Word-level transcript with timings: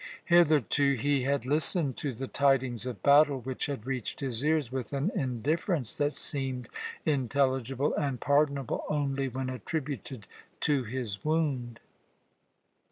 Hitherto 0.25 0.95
he 0.95 1.25
had 1.25 1.45
listened 1.45 1.95
to 1.97 2.11
the 2.11 2.25
tidings 2.25 2.87
of 2.87 3.03
battle 3.03 3.39
which 3.39 3.67
had 3.67 3.85
reached 3.85 4.19
his 4.19 4.43
ears 4.43 4.71
with 4.71 4.93
an 4.93 5.11
indifference 5.13 5.93
that 5.93 6.15
seemed 6.15 6.69
intelligible 7.05 7.93
and 7.93 8.19
pardonable 8.19 8.83
only 8.89 9.27
when 9.27 9.47
attributed 9.47 10.25
to 10.61 10.85
his 10.85 11.23
wound. 11.23 11.79